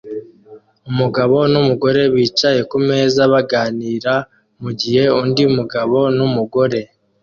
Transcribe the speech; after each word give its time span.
Umugabo 0.89 1.37
numugore 1.51 2.01
bicaye 2.15 2.59
kumeza 2.71 3.21
baganira 3.33 4.13
mugihe 4.63 5.03
undi 5.21 5.43
mugabo 5.55 5.97
n'umugore 6.17 6.79